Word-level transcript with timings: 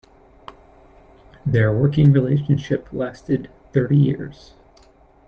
Their 1.45 1.77
working 1.77 2.11
relationship 2.11 2.87
lasted 2.91 3.51
thirty 3.71 3.97
years. 3.97 4.55